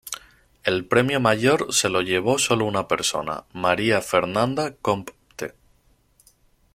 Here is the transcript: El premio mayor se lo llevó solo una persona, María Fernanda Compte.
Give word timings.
El 0.63 0.87
premio 0.87 1.19
mayor 1.19 1.71
se 1.71 1.87
lo 1.87 2.01
llevó 2.01 2.39
solo 2.39 2.65
una 2.65 2.87
persona, 2.87 3.43
María 3.53 4.01
Fernanda 4.01 4.75
Compte. 4.77 5.53